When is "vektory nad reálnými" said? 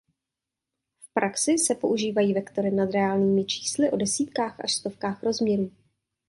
2.33-3.45